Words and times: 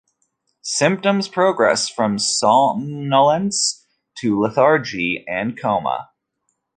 Symptoms 0.63 1.27
progress 1.27 1.87
from 1.87 2.17
somnolence 2.17 3.85
to 4.17 4.39
lethargy 4.41 5.23
and 5.27 5.55
coma. 5.61 6.09